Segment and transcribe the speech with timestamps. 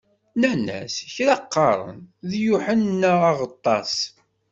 [0.35, 1.99] Nnan-as: Kra qqaren:
[2.29, 3.95] d Yuḥenna Aɣeṭṭaṣ.